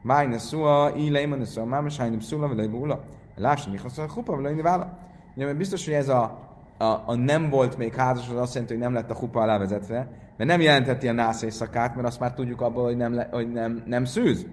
[0.03, 3.05] Májne szua, íle, imane szua, máma, sájnim szula, vele búla.
[3.37, 4.99] Lássam, mi a kupa, vele vála.
[5.37, 6.49] Ugye, biztos, hogy ez a
[6.79, 10.09] a, a nem volt még házas, az azt jelenti, hogy nem lett a kupa alávezetve,
[10.39, 13.83] mert nem jelentheti a nász éjszakát, mert azt már tudjuk abból, hogy nem, hogy nem,
[13.87, 14.47] nem szűz.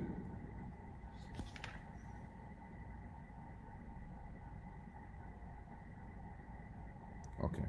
[7.42, 7.58] Oké.
[7.58, 7.64] Okay.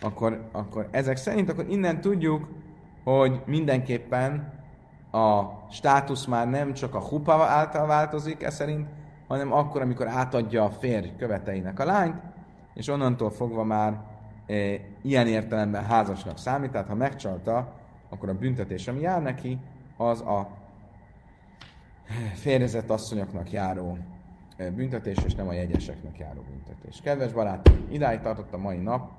[0.00, 2.48] Akkor, akkor ezek szerint akkor innen tudjuk,
[3.04, 4.52] hogy mindenképpen
[5.10, 8.88] a státusz már nem csak a hupa által változik, ez szerint,
[9.28, 12.22] hanem akkor, amikor átadja a férj követeinek a lányt,
[12.74, 14.15] és onnantól fogva már
[15.02, 17.72] ilyen értelemben házasnak számít, tehát ha megcsalta,
[18.08, 19.58] akkor a büntetés, ami jár neki,
[19.96, 20.48] az a
[22.34, 23.98] férjezett asszonyoknak járó
[24.74, 27.00] büntetés, és nem a jegyeseknek járó büntetés.
[27.00, 29.10] Kedves barátaim, idáig tartott a mai nap,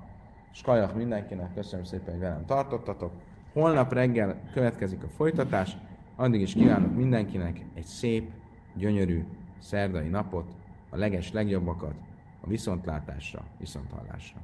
[0.52, 3.12] és kajak mindenkinek, köszönöm szépen, hogy velem tartottatok.
[3.52, 5.76] Holnap reggel következik a folytatás,
[6.16, 8.30] addig is kívánok mindenkinek egy szép,
[8.74, 9.24] gyönyörű
[9.58, 10.50] szerdai napot,
[10.90, 11.94] a leges legjobbakat,
[12.40, 14.40] a viszontlátásra, viszonthallásra.